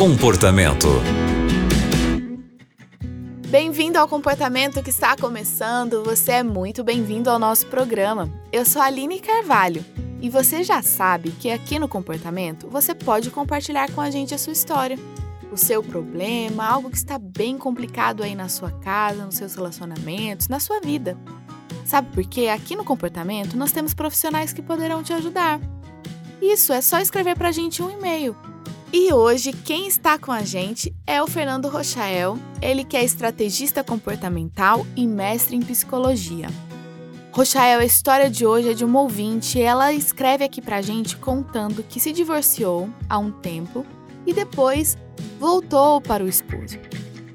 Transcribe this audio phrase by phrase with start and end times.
[0.00, 0.88] Comportamento.
[3.48, 6.02] Bem-vindo ao Comportamento que está começando.
[6.04, 8.32] Você é muito bem-vindo ao nosso programa.
[8.50, 9.84] Eu sou a Aline Carvalho
[10.22, 14.38] e você já sabe que aqui no Comportamento você pode compartilhar com a gente a
[14.38, 14.98] sua história,
[15.52, 20.48] o seu problema, algo que está bem complicado aí na sua casa, nos seus relacionamentos,
[20.48, 21.14] na sua vida.
[21.84, 22.48] Sabe por quê?
[22.48, 25.60] Aqui no Comportamento nós temos profissionais que poderão te ajudar.
[26.40, 28.34] Isso, é só escrever para a gente um e-mail.
[28.92, 33.84] E hoje quem está com a gente é o Fernando Rochael, ele que é estrategista
[33.84, 36.48] comportamental e mestre em psicologia.
[37.30, 41.84] Rochael, a história de hoje é de uma ouvinte, ela escreve aqui pra gente contando
[41.84, 43.86] que se divorciou há um tempo
[44.26, 44.98] e depois
[45.38, 46.76] voltou para o esposo.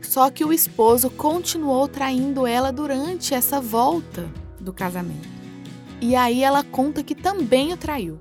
[0.01, 4.29] Só que o esposo continuou traindo ela durante essa volta
[4.59, 5.29] do casamento.
[6.01, 8.19] E aí ela conta que também o traiu.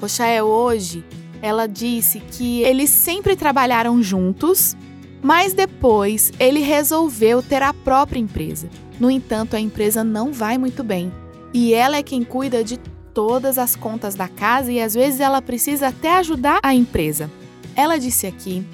[0.00, 1.04] Rochael hoje,
[1.42, 4.76] ela disse que eles sempre trabalharam juntos,
[5.22, 8.68] mas depois ele resolveu ter a própria empresa.
[8.98, 11.12] No entanto, a empresa não vai muito bem
[11.52, 12.78] e ela é quem cuida de
[13.12, 17.30] todas as contas da casa e às vezes ela precisa até ajudar a empresa.
[17.74, 18.64] Ela disse aqui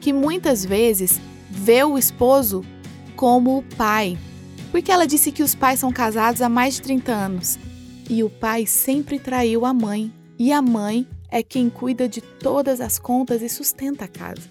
[0.00, 2.64] que muitas vezes vê o esposo
[3.14, 4.18] como o pai,
[4.70, 7.58] porque ela disse que os pais são casados há mais de 30 anos
[8.10, 12.78] e o pai sempre traiu a mãe e a mãe é quem cuida de todas
[12.78, 14.42] as contas e sustenta a casa.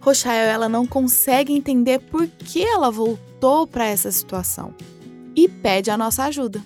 [0.00, 4.74] Rochael ela não consegue entender por que ela voltou para essa situação
[5.34, 6.62] e pede a nossa ajuda.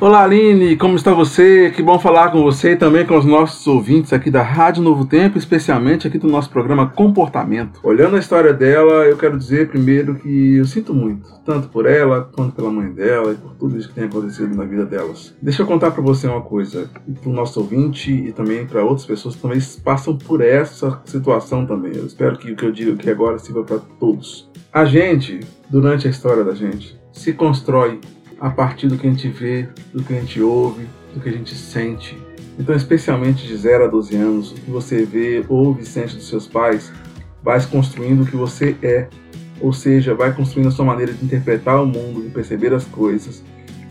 [0.00, 1.72] Olá Aline, como está você?
[1.72, 5.04] Que bom falar com você e também com os nossos ouvintes aqui da Rádio Novo
[5.04, 7.80] Tempo, especialmente aqui do nosso programa Comportamento.
[7.82, 12.30] Olhando a história dela, eu quero dizer primeiro que eu sinto muito, tanto por ela
[12.32, 15.34] quanto pela mãe dela e por tudo isso que tem acontecido na vida delas.
[15.42, 16.88] Deixa eu contar para você uma coisa,
[17.20, 21.66] para o nosso ouvinte e também para outras pessoas que também passam por essa situação
[21.66, 21.96] também.
[21.96, 24.48] Eu espero que o que eu digo aqui agora sirva para todos.
[24.72, 27.98] A gente, durante a história da gente, se constrói
[28.40, 31.32] a partir do que a gente vê, do que a gente ouve, do que a
[31.32, 32.16] gente sente.
[32.58, 36.28] Então, especialmente de 0 a 12 anos, o que você vê, ouve e sente dos
[36.28, 36.92] seus pais,
[37.42, 39.08] vai construindo o que você é.
[39.60, 43.42] Ou seja, vai construindo a sua maneira de interpretar o mundo, de perceber as coisas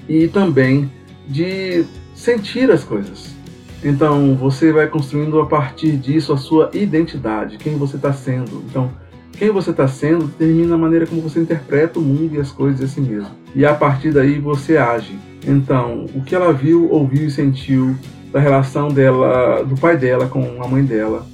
[0.08, 0.90] e também
[1.28, 3.36] de sentir as coisas.
[3.84, 8.64] Então, você vai construindo a partir disso a sua identidade, quem você está sendo.
[8.70, 8.92] Então,
[9.38, 12.82] quem você está sendo determina a maneira como você interpreta o mundo e as coisas
[12.82, 13.30] a si mesmo.
[13.56, 15.18] E a partir daí você age.
[15.46, 17.96] Então, o que ela viu, ouviu e sentiu
[18.32, 21.26] da relação dela, do pai dela com a mãe dela,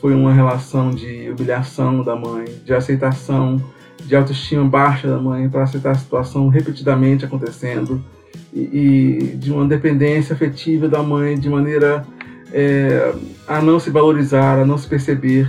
[0.00, 3.60] foi uma relação de humilhação da mãe, de aceitação,
[4.06, 8.02] de autoestima baixa da mãe para aceitar a situação repetidamente acontecendo
[8.52, 12.06] e, e, de uma dependência afetiva da mãe de maneira
[12.52, 13.12] é,
[13.46, 15.48] a não se valorizar, a não se perceber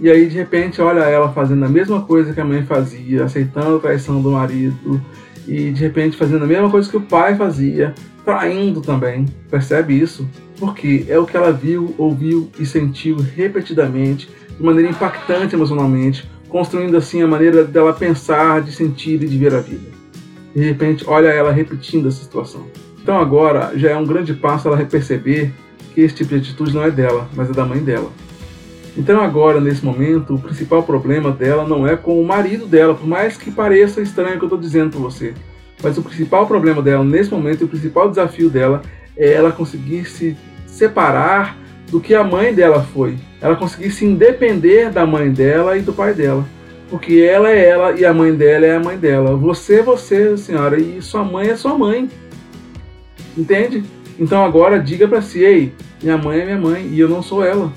[0.00, 3.76] e aí, de repente, olha ela fazendo a mesma coisa que a mãe fazia, aceitando
[3.76, 5.00] a traição do marido,
[5.46, 7.94] e de repente fazendo a mesma coisa que o pai fazia,
[8.24, 9.24] traindo também.
[9.50, 10.28] Percebe isso?
[10.60, 16.96] Porque é o que ela viu, ouviu e sentiu repetidamente, de maneira impactante emocionalmente, construindo
[16.96, 19.88] assim a maneira dela pensar, de sentir e de ver a vida.
[20.54, 22.66] De repente, olha ela repetindo essa situação.
[23.02, 25.52] Então agora já é um grande passo ela perceber
[25.94, 28.10] que esse tipo de atitude não é dela, mas é da mãe dela.
[28.98, 33.06] Então agora, nesse momento, o principal problema dela não é com o marido dela, por
[33.06, 35.34] mais que pareça estranho o que eu estou dizendo para você.
[35.80, 38.82] Mas o principal problema dela nesse momento, o principal desafio dela
[39.16, 40.36] é ela conseguir se
[40.66, 41.56] separar
[41.88, 43.16] do que a mãe dela foi.
[43.40, 46.44] Ela conseguir se independer da mãe dela e do pai dela.
[46.90, 49.36] Porque ela é ela e a mãe dela é a mãe dela.
[49.36, 52.10] Você é você, senhora, e sua mãe é sua mãe.
[53.36, 53.84] Entende?
[54.18, 55.72] Então agora diga para si, ei,
[56.02, 57.72] minha mãe é minha mãe e eu não sou ela.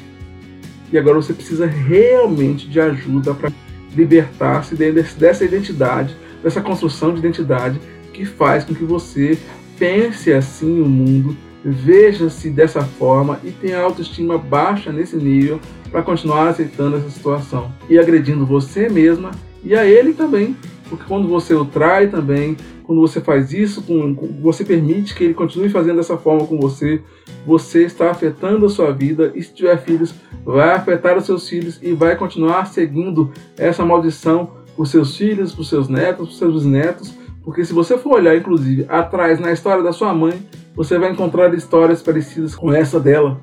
[0.92, 3.52] E agora você precisa realmente de ajuda para
[3.96, 7.80] libertar-se dessa identidade, dessa construção de identidade
[8.14, 9.38] que faz com que você
[9.78, 15.60] pense assim o mundo, veja-se dessa forma e tenha autoestima baixa nesse nível
[15.90, 19.32] para continuar aceitando essa situação e agredindo você mesma
[19.64, 20.56] e a ele também,
[20.90, 22.58] porque quando você o trai também,
[22.92, 26.60] quando você faz isso, com, com, você permite que ele continue fazendo dessa forma com
[26.60, 27.02] você,
[27.46, 29.32] você está afetando a sua vida.
[29.34, 34.52] E se tiver filhos, vai afetar os seus filhos e vai continuar seguindo essa maldição
[34.76, 37.14] por seus filhos, por seus netos, por seus bisnetos.
[37.46, 40.34] Porque se você for olhar, inclusive, atrás na história da sua mãe,
[40.76, 43.40] você vai encontrar histórias parecidas com essa dela.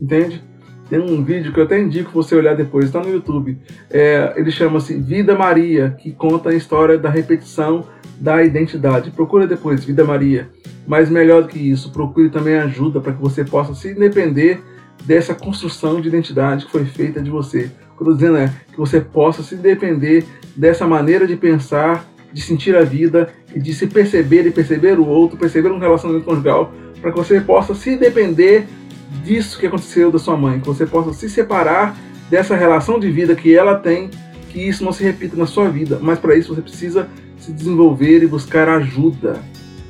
[0.00, 0.40] Entende?
[0.88, 3.58] Tem um vídeo que eu até indico você olhar depois, está no YouTube.
[3.90, 7.84] É, ele chama-se Vida Maria, que conta a história da repetição
[8.20, 9.10] da identidade.
[9.10, 10.48] Procura depois Vida Maria.
[10.86, 14.60] Mas melhor do que isso, procure também ajuda para que você possa se independer
[15.04, 17.70] dessa construção de identidade que foi feita de você.
[17.94, 20.24] O que eu estou dizendo é que você possa se depender
[20.54, 25.06] dessa maneira de pensar, de sentir a vida e de se perceber e perceber o
[25.06, 28.66] outro, perceber um relacionamento conjugal, para que você possa se depender
[29.24, 31.96] disso que aconteceu da sua mãe, que você possa se separar
[32.30, 34.10] dessa relação de vida que ela tem,
[34.50, 35.98] que isso não se repita na sua vida.
[36.00, 37.08] Mas para isso você precisa
[37.38, 39.40] se desenvolver e buscar ajuda.